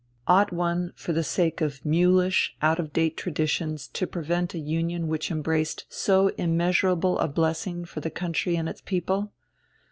Ought 0.25 0.51
one 0.51 0.93
for 0.95 1.13
the 1.13 1.23
sake 1.23 1.61
of 1.61 1.85
mulish, 1.85 2.55
out 2.59 2.79
of 2.79 2.91
date 2.91 3.15
traditions 3.15 3.87
to 3.89 4.07
prevent 4.07 4.55
a 4.55 4.57
union 4.57 5.07
which 5.07 5.29
embraced 5.29 5.85
so 5.89 6.29
immeasurable 6.39 7.19
a 7.19 7.27
blessing 7.27 7.85
for 7.85 7.99
the 7.99 8.09
country 8.09 8.55
and 8.55 8.67
its 8.67 8.81
people? 8.81 9.31